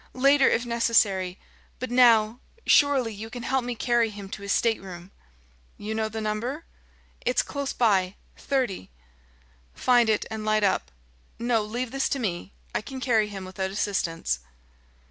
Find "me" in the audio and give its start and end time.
3.63-3.75, 12.19-12.51